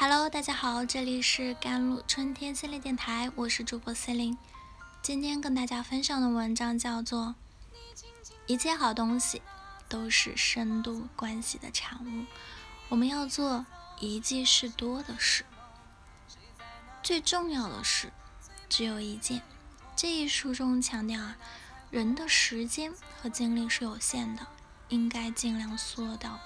[0.00, 4.38] Hello，大家好，这里是甘露春天心理电台，我是主播 c e l i n e
[5.02, 7.34] 今天跟大家分享的文章叫做
[8.46, 9.42] 《一切好东西
[9.88, 12.08] 都是深度关系的产物》，
[12.88, 13.66] 我们要做
[13.98, 15.44] 一件事多的事，
[17.02, 18.12] 最重要的事
[18.68, 19.42] 只有一件。
[19.96, 21.36] 这一书中强调啊，
[21.90, 24.46] 人的时间和精力是有限的，
[24.90, 26.38] 应该尽量缩到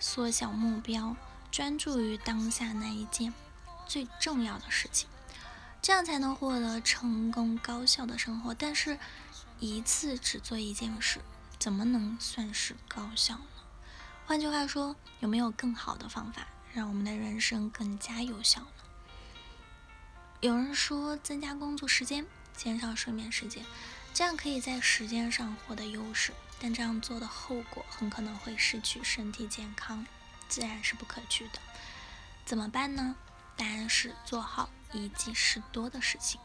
[0.00, 1.14] 缩小目标。
[1.54, 3.32] 专注于当下那一件
[3.86, 5.08] 最重要的事情，
[5.80, 8.52] 这样才能获得成功高效的生活。
[8.52, 8.98] 但是，
[9.60, 11.20] 一次只做一件事，
[11.60, 13.44] 怎么能算是高效呢？
[14.26, 18.66] 换句话说，有没有更好的方法，让我们的人生更加有效呢？
[20.40, 22.26] 有人说，增加工作时间，
[22.56, 23.64] 减少睡眠时间，
[24.12, 26.32] 这样可以在时间上获得优势。
[26.58, 30.04] 但这样做的后果，很可能会失去身体健康。
[30.54, 31.58] 自然是不可取的，
[32.44, 33.16] 怎么办呢？
[33.56, 36.40] 答案是做好一记事多的事情。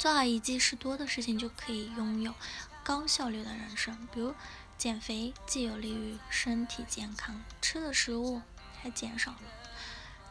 [0.00, 2.34] 做好一记事多的事情，就可以拥有
[2.82, 4.08] 高效率的人生。
[4.12, 4.34] 比如
[4.76, 8.42] 减肥，既有利于身体健康，吃的食物
[8.82, 9.38] 还减少了，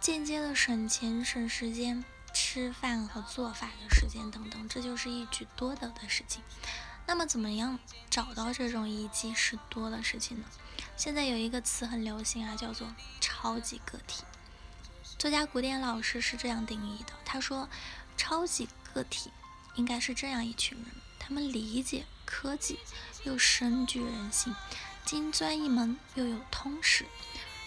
[0.02, 6.44] 间接的省钱省时间，吃饭和做饭的时间等等，这就是一举多得的事情。
[7.06, 10.46] 那么，怎么样找到这种一记事多的事情呢？
[10.98, 14.24] 现在有一个词很流行啊，叫做“超级个体”。
[15.20, 17.70] 作家古典老师是这样定义的，他说
[18.18, 19.32] ：“超级个体
[19.76, 20.88] 应该是这样一群人，
[21.20, 22.80] 他们理解科技，
[23.24, 24.56] 又深具人性，
[25.06, 27.06] 精钻一门又有通识，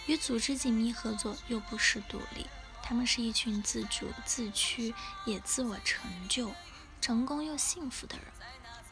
[0.07, 2.45] 与组织紧密合作又不失独立。
[2.83, 6.53] 他们是一群自主、自驱也自我成就、
[6.99, 8.25] 成功又幸福的人。”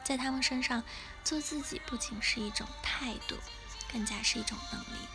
[0.02, 0.82] 在他们身上，
[1.26, 3.36] 做自己不仅是一种态度，
[3.92, 5.08] 更加是一种能力。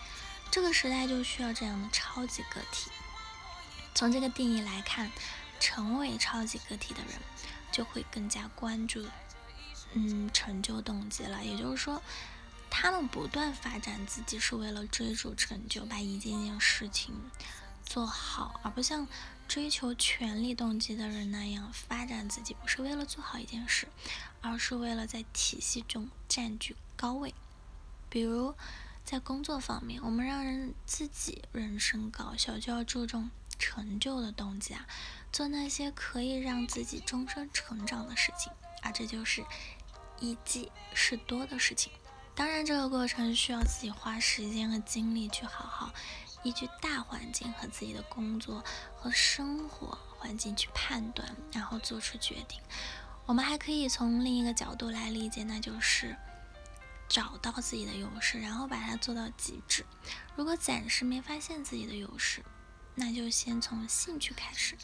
[0.51, 2.91] 这个时代就需要这样的超级个体。
[3.95, 5.11] 从这个定义来看，
[5.61, 7.15] 成为超级个体的人，
[7.71, 9.07] 就会更加关注，
[9.93, 11.45] 嗯，成就动机了。
[11.45, 12.03] 也就是说，
[12.71, 17.15] 他们不断发展自己，是为了追逐成就，把一件件事情
[17.85, 19.07] 做好，而不像。
[19.47, 23.87] 追求权力动机的人那样发展自己，不是为了做好一件事，
[24.41, 27.35] 而是为了在体系中占据高位。
[28.15, 28.55] 比如
[29.05, 34.87] 在工作方面，我们让人自己人生高效，就要注重成就的动机啊，
[35.33, 39.45] 做那些可以让自己终身成长的事情，啊这就是
[40.21, 41.91] 一记事多的事情。
[42.37, 45.93] 当然，这个过程需要自己花时间和精力去好好。
[46.45, 48.63] 依据大环境和自己的工作
[48.95, 52.61] 和生活环境去判断，然后做出决定。
[53.27, 56.15] 我们还可以从另一个角度来理解，那就是
[57.15, 59.87] 找到自己的优势，然后把它做到极致。
[60.35, 62.45] 如果暂时没发现自己的优势，
[62.97, 64.75] 那就先从兴趣开始；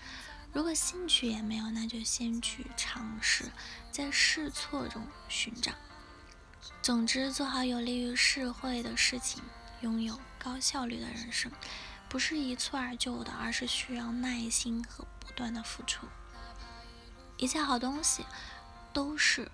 [0.53, 3.51] 如果兴趣也没有，那就先去尝试，
[3.91, 5.73] 在试错中寻找。
[6.81, 9.43] 总之，做好有利于社会的事情。
[9.81, 11.51] 拥有高效率的人生，
[12.09, 16.07] 不是一蹴而就的，而是需要耐心和不断的付出。
[17.39, 18.25] 一切好东西
[18.93, 19.51] 都是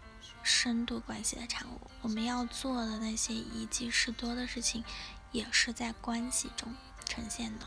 [0.46, 1.90] 深度关系的产物。
[2.02, 4.84] 我们要做的那些一记事多的事情，
[5.32, 6.72] 也是在关系中
[7.04, 7.66] 呈现的。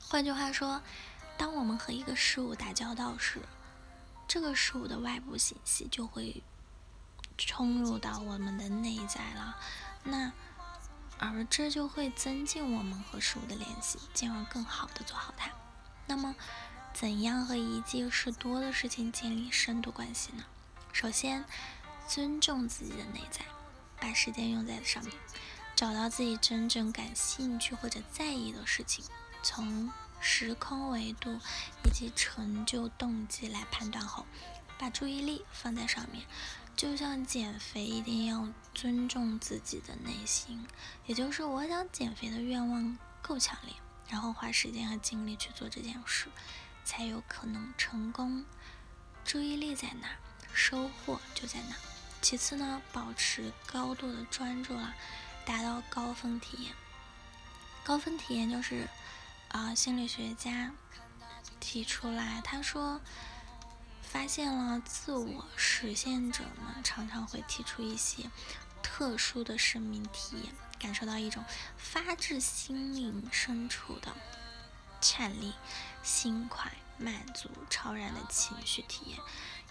[0.00, 0.80] 换句话说，
[1.36, 3.40] 当我们和一个事物打交道时，
[4.28, 6.42] 这个事物的外部信息就会
[7.36, 9.56] 冲入到我们的内在了。
[10.04, 10.32] 那
[11.18, 15.50] 而这就会增进我们和事物的联系，进而更好的做好它。
[16.06, 16.36] 那么，
[16.92, 20.44] 怎样和一记事多的事情建立深度关系呢？
[20.94, 21.44] 首先，
[22.06, 23.44] 尊重自己的内在，
[24.00, 25.12] 把时间用在上面，
[25.74, 29.04] 找到自己真正感兴趣或者在意的事情，
[29.42, 29.90] 从
[30.20, 31.40] 时空维度
[31.84, 34.24] 以及成就动机来判断后，
[34.78, 36.24] 把注意力放在上面。
[36.76, 40.64] 就像减肥，一定要尊重自己的内心，
[41.06, 43.74] 也就是我想减肥的愿望够强烈，
[44.08, 46.28] 然后花时间和精力去做这件事，
[46.84, 48.44] 才有可能成功。
[49.24, 50.08] 注意力在哪，
[50.54, 51.76] 收获就在哪。
[52.22, 54.94] 其次呢，保持高度的专注了，
[55.44, 56.72] 达到高峰体验。
[57.82, 58.88] 高峰体验就是
[59.48, 60.72] 啊，心理学家
[61.60, 63.00] 提出来，他说。
[64.06, 68.30] 发现了自我实现者们常常会提出一些
[68.80, 71.44] 特殊的生命体验，感受到一种
[71.76, 74.14] 发自心灵深处的
[75.00, 75.52] 颤栗、
[76.04, 79.18] 心快、满足、超然的情绪体验，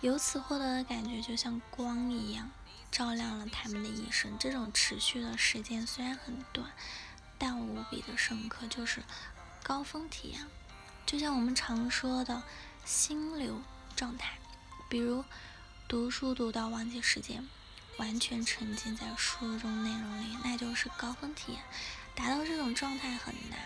[0.02, 2.52] 由此获得的感觉就像光一样，
[2.92, 4.38] 照亮了他们的一生。
[4.38, 6.72] 这种持续的时间虽然很短，
[7.38, 9.04] 但无比的深刻，就是
[9.64, 10.46] 高峰体验，
[11.06, 12.44] 就像我们常说的
[12.86, 13.62] 心流
[13.96, 14.38] 状态，
[14.90, 15.24] 比如
[15.88, 17.48] 读书读到忘记时间，
[17.98, 21.62] 完全沉浸在书中内容里，那就是高峰体验。
[22.16, 23.60] 达到这种状态很难，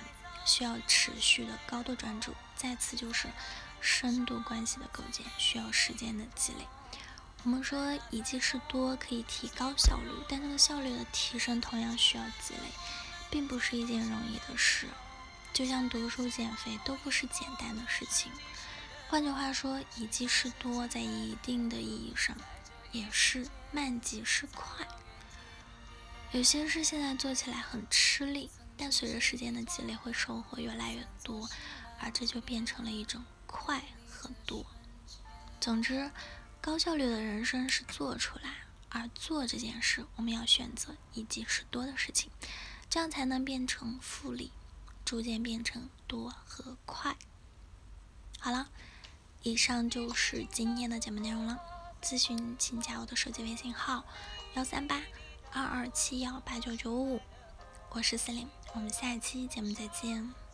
[0.47, 2.33] 需要持续的高度专注。
[2.55, 3.27] 再次就是
[3.79, 6.65] 深度关系的构建，需要时间的积累。
[7.43, 12.71] 我们说以记事多可以提高效率，但这个效率的提升同样需要积累，
[13.29, 14.87] 并不是一件容易的事。
[15.53, 18.31] 就像读书、减肥都不是简单的事情。
[19.07, 22.35] 换句话说，以记事多在一定的意义上
[22.91, 24.85] 也是慢即是快。
[26.31, 31.49] 有些事现在做起来很吃力，但随着时间的积累，会收获越来越多，
[31.99, 34.65] 而这就变成了一种快和多。
[35.59, 36.11] 总之。
[36.59, 42.29] 高效率的人生是做出来，而做这件事，我们要选择以及是多的事情，
[42.89, 44.51] 这样才能变成复利，
[45.05, 47.15] 逐渐变成多和快。
[48.37, 48.69] 好了，
[49.43, 51.57] 以上就是今天的节目内容了。
[52.01, 54.03] 咨询请加我的手机微信号：
[54.55, 55.01] 幺三八
[55.53, 57.21] 二二七幺八九九五，
[57.91, 60.46] 我是司令，我们下期节目再见。